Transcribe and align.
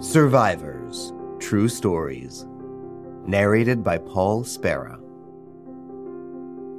Survivors 0.00 1.12
True 1.40 1.68
Stories. 1.68 2.46
Narrated 3.26 3.82
by 3.82 3.98
Paul 3.98 4.44
Spera. 4.44 4.96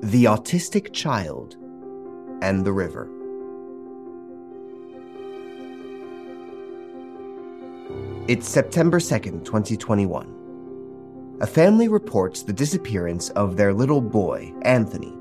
The 0.02 0.24
Autistic 0.24 0.94
Child 0.94 1.58
and 2.42 2.64
the 2.64 2.72
River. 2.72 3.10
It's 8.30 8.48
September 8.48 9.00
2nd, 9.00 9.44
2021. 9.44 11.38
A 11.42 11.48
family 11.48 11.90
reports 11.90 12.44
the 12.44 12.54
disappearance 12.54 13.32
of 13.32 13.58
their 13.58 13.74
little 13.74 14.00
boy, 14.00 14.54
Anthony, 14.62 15.14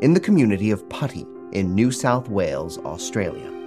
in 0.00 0.12
the 0.12 0.18
community 0.18 0.72
of 0.72 0.88
Putty 0.88 1.24
in 1.52 1.72
New 1.72 1.92
South 1.92 2.28
Wales, 2.28 2.78
Australia. 2.78 3.63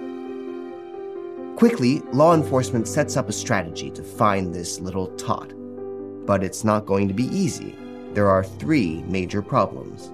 Quickly, 1.58 1.98
law 2.12 2.34
enforcement 2.34 2.86
sets 2.86 3.16
up 3.16 3.28
a 3.28 3.32
strategy 3.32 3.90
to 3.90 4.04
find 4.04 4.54
this 4.54 4.78
little 4.78 5.08
tot. 5.16 5.52
But 6.24 6.44
it's 6.44 6.62
not 6.62 6.86
going 6.86 7.08
to 7.08 7.14
be 7.14 7.24
easy. 7.36 7.76
There 8.12 8.28
are 8.28 8.44
three 8.44 9.02
major 9.08 9.42
problems. 9.42 10.12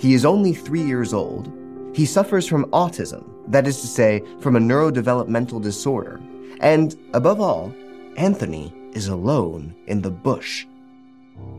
He 0.00 0.14
is 0.14 0.24
only 0.24 0.52
three 0.52 0.84
years 0.84 1.12
old. 1.12 1.52
He 1.96 2.06
suffers 2.06 2.46
from 2.46 2.66
autism, 2.66 3.28
that 3.48 3.66
is 3.66 3.80
to 3.80 3.88
say, 3.88 4.22
from 4.38 4.54
a 4.54 4.60
neurodevelopmental 4.60 5.60
disorder. 5.60 6.20
And 6.60 6.96
above 7.12 7.40
all, 7.40 7.74
Anthony 8.16 8.72
is 8.92 9.08
alone 9.08 9.74
in 9.88 10.00
the 10.00 10.12
bush, 10.12 10.64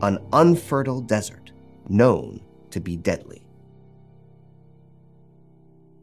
an 0.00 0.18
unfertile 0.32 1.02
desert 1.02 1.52
known 1.90 2.40
to 2.70 2.80
be 2.80 2.96
deadly. 2.96 3.42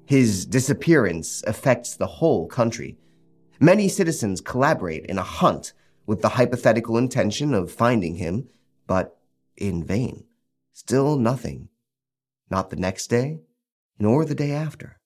His 0.10 0.48
disappearance 0.48 1.44
affects 1.46 1.96
the 1.96 2.08
whole 2.08 2.48
country. 2.48 2.98
Many 3.60 3.88
citizens 3.88 4.42
collaborate 4.42 5.06
in 5.06 5.20
a 5.20 5.24
hunt 5.24 5.74
with 6.08 6.24
the 6.24 6.30
hypothetical 6.30 6.98
intention 6.98 7.54
of 7.54 7.72
finding 7.72 8.16
him, 8.16 8.50
but 8.88 9.20
in 9.56 9.84
vain. 9.84 10.24
Still 10.74 11.16
nothing. 11.16 11.70
Not 12.50 12.72
the 12.72 12.76
next 12.76 13.06
day, 13.12 13.42
nor 14.00 14.26
the 14.26 14.34
day 14.34 14.52
after. 14.52 15.00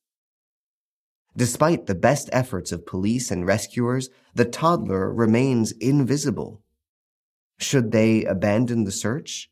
Despite 1.36 1.86
the 1.86 1.96
best 1.96 2.30
efforts 2.32 2.72
of 2.72 2.86
police 2.86 3.30
and 3.30 3.46
rescuers, 3.46 4.10
the 4.34 4.46
toddler 4.46 5.14
remains 5.14 5.74
invisible. 5.74 6.62
Should 7.60 7.92
they 7.92 8.24
abandon 8.24 8.86
the 8.86 8.92
search? 8.94 9.52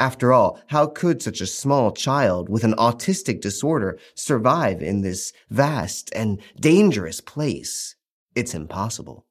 After 0.00 0.32
all, 0.32 0.58
how 0.68 0.86
could 0.86 1.20
such 1.20 1.42
a 1.42 1.46
small 1.46 1.92
child 1.92 2.48
with 2.48 2.64
an 2.64 2.72
autistic 2.76 3.42
disorder 3.42 3.98
survive 4.14 4.80
in 4.80 5.02
this 5.02 5.34
vast 5.50 6.10
and 6.14 6.40
dangerous 6.58 7.20
place? 7.20 7.96
It's 8.34 8.54
impossible. 8.54 9.26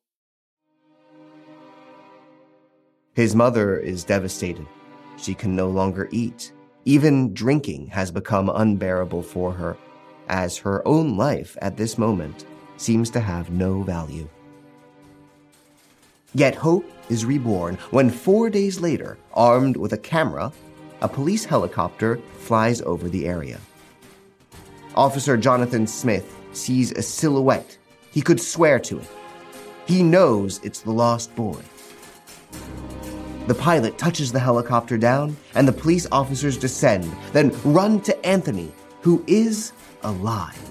His 3.15 3.33
mother 3.33 3.79
is 3.79 4.03
devastated. 4.03 4.67
She 5.17 5.33
can 5.33 5.55
no 5.55 5.69
longer 5.69 6.07
eat. 6.11 6.53
Even 6.85 7.33
drinking 7.33 7.87
has 7.87 8.11
become 8.11 8.51
unbearable 8.53 9.23
for 9.23 9.51
her, 9.51 9.75
as 10.27 10.55
her 10.57 10.87
own 10.87 11.17
life 11.17 11.57
at 11.63 11.77
this 11.77 11.97
moment 11.97 12.45
seems 12.77 13.09
to 13.09 13.19
have 13.19 13.49
no 13.49 13.81
value. 13.81 14.29
Yet 16.33 16.55
hope 16.55 16.89
is 17.09 17.25
reborn 17.25 17.75
when 17.91 18.09
four 18.09 18.49
days 18.49 18.79
later, 18.79 19.17
armed 19.33 19.77
with 19.77 19.93
a 19.93 19.97
camera, 19.97 20.51
a 21.01 21.07
police 21.07 21.45
helicopter 21.45 22.19
flies 22.37 22.81
over 22.81 23.09
the 23.09 23.27
area. 23.27 23.59
Officer 24.95 25.37
Jonathan 25.37 25.87
Smith 25.87 26.35
sees 26.51 26.91
a 26.91 27.01
silhouette. 27.01 27.77
He 28.11 28.21
could 28.21 28.39
swear 28.39 28.79
to 28.79 28.99
it. 28.99 29.07
He 29.87 30.03
knows 30.03 30.59
it's 30.63 30.81
the 30.81 30.91
lost 30.91 31.35
boy. 31.35 31.61
The 33.47 33.55
pilot 33.55 33.97
touches 33.97 34.31
the 34.31 34.39
helicopter 34.39 34.97
down, 34.97 35.35
and 35.55 35.67
the 35.67 35.71
police 35.71 36.05
officers 36.11 36.57
descend, 36.57 37.11
then 37.33 37.51
run 37.63 38.01
to 38.01 38.25
Anthony, 38.25 38.71
who 39.01 39.23
is 39.25 39.71
alive. 40.03 40.69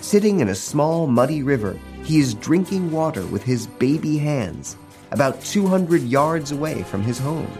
Sitting 0.00 0.40
in 0.40 0.48
a 0.48 0.54
small, 0.54 1.06
muddy 1.06 1.42
river, 1.42 1.78
he 2.12 2.18
is 2.18 2.34
drinking 2.34 2.90
water 2.90 3.24
with 3.28 3.42
his 3.42 3.66
baby 3.66 4.18
hands, 4.18 4.76
about 5.12 5.40
200 5.40 6.02
yards 6.02 6.52
away 6.52 6.82
from 6.82 7.00
his 7.00 7.18
home. 7.18 7.50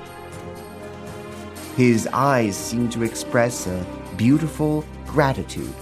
His 1.75 2.07
eyes 2.09 2.55
seem 2.55 2.91
to 2.91 3.03
express 3.03 3.67
a 3.67 3.87
beautiful 4.19 4.85
gratitude. 5.07 5.73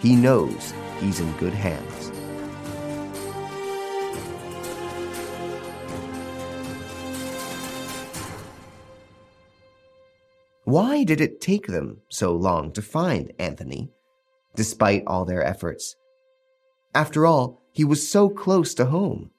He 0.00 0.16
knows 0.16 0.74
he's 0.98 1.20
in 1.20 1.32
good 1.36 1.54
hands. 1.54 2.10
Why 10.64 11.04
did 11.04 11.20
it 11.20 11.40
take 11.40 11.68
them 11.68 12.00
so 12.08 12.34
long 12.34 12.72
to 12.72 12.82
find 12.82 13.32
Anthony, 13.38 13.92
despite 14.56 15.04
all 15.06 15.24
their 15.24 15.44
efforts? 15.44 15.94
After 16.92 17.24
all, 17.24 17.59
he 17.72 17.84
was 17.84 18.08
so 18.08 18.28
close 18.28 18.74
to 18.74 18.86
home. 18.86 19.30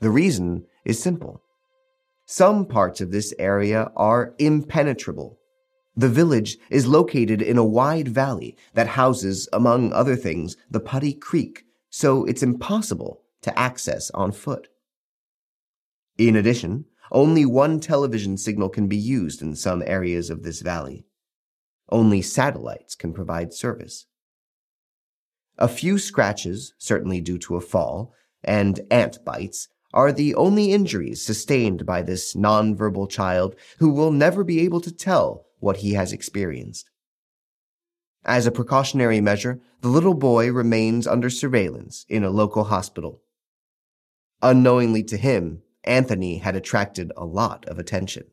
The 0.00 0.10
reason 0.10 0.66
is 0.84 1.02
simple. 1.02 1.42
Some 2.26 2.66
parts 2.66 3.00
of 3.00 3.10
this 3.10 3.34
area 3.38 3.90
are 3.96 4.34
impenetrable. 4.38 5.38
The 5.96 6.08
village 6.08 6.58
is 6.70 6.86
located 6.86 7.42
in 7.42 7.58
a 7.58 7.64
wide 7.64 8.08
valley 8.08 8.56
that 8.74 8.86
houses, 8.86 9.48
among 9.52 9.92
other 9.92 10.14
things, 10.14 10.56
the 10.70 10.78
Putty 10.78 11.12
Creek, 11.12 11.64
so 11.90 12.24
it's 12.24 12.42
impossible 12.42 13.22
to 13.42 13.58
access 13.58 14.10
on 14.10 14.32
foot. 14.32 14.68
In 16.18 16.36
addition, 16.36 16.84
only 17.10 17.46
one 17.46 17.80
television 17.80 18.36
signal 18.36 18.68
can 18.68 18.88
be 18.88 18.96
used 18.96 19.40
in 19.40 19.56
some 19.56 19.82
areas 19.86 20.30
of 20.30 20.42
this 20.42 20.60
valley. 20.60 21.06
Only 21.88 22.20
satellites 22.20 22.94
can 22.94 23.12
provide 23.12 23.54
service. 23.54 24.06
A 25.58 25.68
few 25.68 25.98
scratches, 25.98 26.72
certainly 26.78 27.20
due 27.20 27.38
to 27.38 27.56
a 27.56 27.60
fall, 27.60 28.14
and 28.44 28.80
ant 28.90 29.24
bites 29.24 29.68
are 29.92 30.12
the 30.12 30.34
only 30.34 30.72
injuries 30.72 31.20
sustained 31.20 31.84
by 31.84 32.02
this 32.02 32.34
nonverbal 32.34 33.10
child 33.10 33.56
who 33.78 33.90
will 33.90 34.12
never 34.12 34.44
be 34.44 34.60
able 34.60 34.80
to 34.80 34.92
tell 34.92 35.46
what 35.58 35.78
he 35.78 35.94
has 35.94 36.12
experienced. 36.12 36.90
As 38.24 38.46
a 38.46 38.52
precautionary 38.52 39.20
measure, 39.20 39.60
the 39.80 39.88
little 39.88 40.14
boy 40.14 40.52
remains 40.52 41.06
under 41.06 41.30
surveillance 41.30 42.04
in 42.08 42.22
a 42.22 42.30
local 42.30 42.64
hospital. 42.64 43.22
Unknowingly 44.42 45.02
to 45.04 45.16
him, 45.16 45.62
Anthony 45.82 46.38
had 46.38 46.54
attracted 46.54 47.10
a 47.16 47.24
lot 47.24 47.64
of 47.66 47.78
attention. 47.78 48.26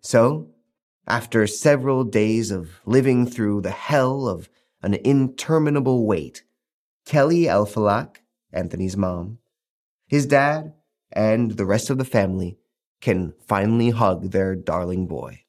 So, 0.00 0.50
after 1.06 1.46
several 1.46 2.04
days 2.04 2.50
of 2.50 2.80
living 2.84 3.26
through 3.26 3.62
the 3.62 3.70
hell 3.70 4.28
of 4.28 4.48
an 4.82 4.94
interminable 4.94 6.06
wait, 6.06 6.42
Kelly 7.04 7.42
Elfalak, 7.42 8.18
Anthony's 8.52 8.96
mom, 8.96 9.38
his 10.06 10.26
dad, 10.26 10.74
and 11.12 11.52
the 11.52 11.66
rest 11.66 11.90
of 11.90 11.98
the 11.98 12.04
family 12.04 12.58
can 13.00 13.34
finally 13.46 13.90
hug 13.90 14.30
their 14.30 14.54
darling 14.54 15.06
boy. 15.06 15.42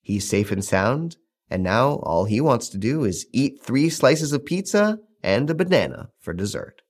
He's 0.00 0.28
safe 0.28 0.50
and 0.50 0.64
sound 0.64 1.16
and 1.52 1.62
now 1.62 1.96
all 1.96 2.24
he 2.24 2.40
wants 2.40 2.70
to 2.70 2.78
do 2.78 3.04
is 3.04 3.26
eat 3.30 3.62
three 3.62 3.90
slices 3.90 4.32
of 4.32 4.46
pizza 4.46 4.98
and 5.22 5.50
a 5.50 5.54
banana 5.54 6.08
for 6.18 6.32
dessert. 6.32 6.80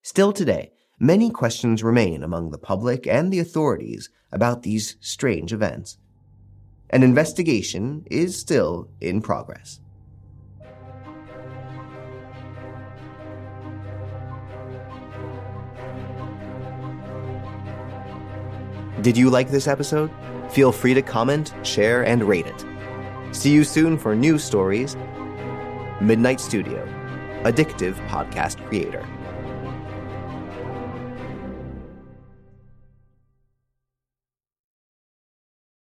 Still 0.00 0.32
today, 0.32 0.72
many 0.98 1.30
questions 1.30 1.82
remain 1.82 2.22
among 2.22 2.50
the 2.50 2.58
public 2.58 3.06
and 3.06 3.32
the 3.32 3.40
authorities 3.40 4.10
about 4.32 4.62
these 4.62 4.96
strange 5.00 5.52
events. 5.52 5.98
An 6.90 7.02
investigation 7.02 8.04
is 8.10 8.38
still 8.38 8.88
in 9.00 9.20
progress. 9.20 9.80
Did 19.00 19.16
you 19.16 19.28
like 19.28 19.50
this 19.50 19.66
episode? 19.66 20.10
Feel 20.50 20.72
free 20.72 20.94
to 20.94 21.02
comment, 21.02 21.52
share, 21.62 22.06
and 22.06 22.22
rate 22.22 22.46
it. 22.46 22.64
See 23.32 23.50
you 23.50 23.64
soon 23.64 23.98
for 23.98 24.14
new 24.14 24.38
stories. 24.38 24.96
Midnight 26.00 26.40
Studio, 26.40 26.86
addictive 27.42 27.94
podcast 28.08 28.64
creator. 28.66 29.04